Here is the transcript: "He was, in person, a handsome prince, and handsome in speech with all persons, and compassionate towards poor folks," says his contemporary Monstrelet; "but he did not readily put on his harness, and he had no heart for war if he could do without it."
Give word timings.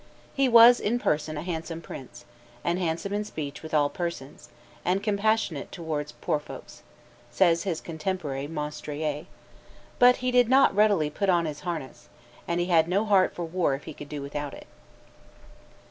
"He 0.33 0.49
was, 0.49 0.79
in 0.79 0.97
person, 0.97 1.37
a 1.37 1.43
handsome 1.43 1.79
prince, 1.79 2.25
and 2.63 2.79
handsome 2.79 3.13
in 3.13 3.23
speech 3.23 3.61
with 3.61 3.71
all 3.71 3.87
persons, 3.87 4.49
and 4.83 5.03
compassionate 5.03 5.71
towards 5.71 6.13
poor 6.13 6.39
folks," 6.39 6.81
says 7.29 7.65
his 7.65 7.81
contemporary 7.81 8.47
Monstrelet; 8.47 9.27
"but 9.99 10.15
he 10.15 10.31
did 10.31 10.49
not 10.49 10.73
readily 10.73 11.11
put 11.11 11.29
on 11.29 11.45
his 11.45 11.59
harness, 11.59 12.09
and 12.47 12.59
he 12.59 12.65
had 12.65 12.87
no 12.87 13.05
heart 13.05 13.35
for 13.35 13.45
war 13.45 13.75
if 13.75 13.83
he 13.83 13.93
could 13.93 14.09
do 14.09 14.23
without 14.23 14.55
it." 14.55 14.65